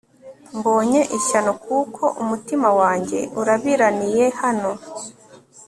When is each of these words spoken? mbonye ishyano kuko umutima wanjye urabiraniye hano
mbonye 0.57 1.01
ishyano 1.17 1.51
kuko 1.63 2.03
umutima 2.21 2.69
wanjye 2.79 3.19
urabiraniye 3.39 4.25
hano 4.41 4.71